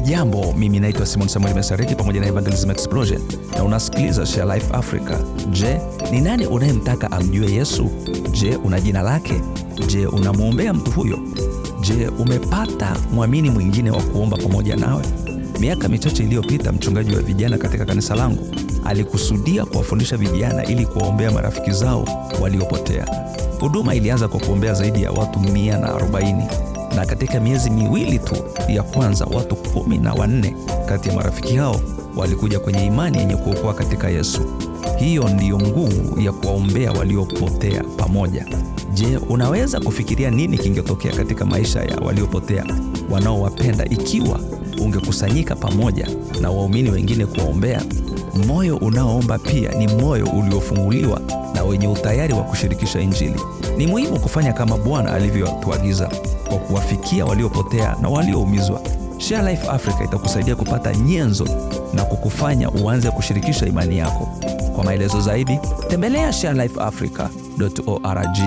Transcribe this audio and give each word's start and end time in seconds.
Hujambo, 0.00 0.52
mimi 0.56 0.80
naitwa 0.80 1.06
Simon 1.06 1.28
Samuel 1.28 1.54
Mesareki 1.54 1.94
pamoja 1.94 2.20
na 2.20 2.26
Evangelism 2.26 2.70
Explosion 2.70 3.20
na 3.56 3.64
unasikiliza 3.64 4.26
Share 4.26 4.54
Life 4.54 4.66
Africa. 4.74 5.14
Je, 5.50 5.80
ni 6.12 6.20
nani 6.20 6.46
unayemtaka 6.46 7.12
amjue 7.12 7.52
Yesu? 7.52 7.90
Je, 8.32 8.56
una 8.56 8.80
jina 8.80 9.02
lake? 9.02 9.40
Je, 9.86 10.06
unamwombea 10.06 10.74
mtu 10.74 10.90
huyo? 10.90 11.18
Je, 11.80 12.08
umepata 12.18 12.96
mwamini 13.12 13.50
mwingine 13.50 13.90
wa 13.90 14.02
kuomba 14.02 14.36
pamoja 14.36 14.76
nawe? 14.76 15.04
Miaka 15.60 15.88
michache 15.88 16.22
iliyopita, 16.22 16.72
mchungaji 16.72 17.14
wa 17.14 17.22
vijana 17.22 17.58
katika 17.58 17.84
kanisa 17.84 18.14
langu 18.14 18.46
alikusudia 18.84 19.64
kuwafundisha 19.64 20.16
vijana 20.16 20.64
ili 20.64 20.86
kuwaombea 20.86 21.30
marafiki 21.30 21.70
zao 21.70 22.08
waliopotea. 22.40 23.06
Huduma 23.60 23.94
ilianza 23.94 24.28
kwa 24.28 24.40
kuombea 24.40 24.74
zaidi 24.74 25.02
ya 25.02 25.12
watu 25.12 25.38
140 25.38 26.42
na 26.96 27.06
katika 27.06 27.40
miezi 27.40 27.70
miwili 27.70 28.18
tu 28.18 28.36
ya 28.68 28.82
kwanza 28.82 29.24
watu 29.24 29.56
kumi 29.56 29.98
na 29.98 30.12
wanne 30.14 30.56
kati 30.86 31.08
ya 31.08 31.14
marafiki 31.14 31.56
hao 31.56 31.80
walikuja 32.16 32.60
kwenye 32.60 32.86
imani 32.86 33.18
yenye 33.18 33.36
kuokoa 33.36 33.74
katika 33.74 34.08
Yesu. 34.08 34.40
Hiyo 34.98 35.28
ndiyo 35.28 35.58
nguvu 35.58 36.20
ya 36.20 36.32
kuwaombea 36.32 36.92
waliopotea 36.92 37.84
pamoja. 37.96 38.46
Je, 38.94 39.16
unaweza 39.16 39.80
kufikiria 39.80 40.30
nini 40.30 40.58
kingetokea 40.58 41.12
katika 41.12 41.44
maisha 41.44 41.82
ya 41.82 41.96
waliopotea 41.96 42.64
wanaowapenda 43.10 43.84
ikiwa 43.84 44.40
ungekusanyika 44.82 45.56
pamoja 45.56 46.08
na 46.40 46.50
waumini 46.50 46.90
wengine 46.90 47.26
kuwaombea? 47.26 47.82
Moyo 48.46 48.76
unaoomba 48.76 49.38
pia 49.38 49.72
ni 49.72 49.88
moyo 49.88 50.26
uliofunguliwa 50.26 51.20
na 51.54 51.64
wenye 51.64 51.88
utayari 51.88 52.34
wa 52.34 52.42
kushirikisha 52.42 53.00
Injili. 53.00 53.40
Ni 53.76 53.86
muhimu 53.86 54.20
kufanya 54.20 54.52
kama 54.52 54.76
Bwana 54.78 55.12
alivyotuagiza 55.12 56.10
kwa 56.48 56.58
kuwafikia 56.58 57.24
waliopotea 57.26 57.96
na 58.00 58.08
walioumizwa. 58.08 58.80
Share 59.18 59.50
Life 59.50 59.68
Africa 59.68 60.00
itakusaidia 60.04 60.56
kupata 60.56 60.94
nyenzo 60.94 61.46
na 61.94 62.04
kukufanya 62.04 62.70
uanze 62.70 63.10
kushirikisha 63.10 63.66
imani 63.66 63.98
yako. 63.98 64.28
Kwa 64.74 64.84
maelezo 64.84 65.20
zaidi, 65.20 65.58
tembelea 65.88 66.32
sharelifeafrica.org. 66.32 68.38